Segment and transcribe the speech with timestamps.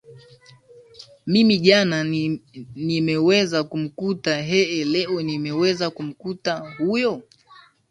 [1.31, 1.97] mimi jana
[2.87, 7.13] nimeweza kumkuta eeh leo nimeweza kumkuta huyo